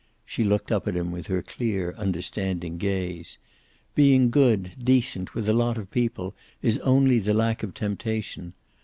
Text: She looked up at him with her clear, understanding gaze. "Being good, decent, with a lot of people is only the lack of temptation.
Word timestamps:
She 0.25 0.43
looked 0.43 0.71
up 0.71 0.87
at 0.87 0.95
him 0.95 1.11
with 1.11 1.27
her 1.27 1.43
clear, 1.43 1.93
understanding 1.95 2.79
gaze. 2.79 3.37
"Being 3.93 4.31
good, 4.31 4.71
decent, 4.83 5.35
with 5.35 5.47
a 5.47 5.53
lot 5.53 5.77
of 5.77 5.91
people 5.91 6.33
is 6.59 6.79
only 6.79 7.19
the 7.19 7.35
lack 7.35 7.61
of 7.61 7.75
temptation. 7.75 8.53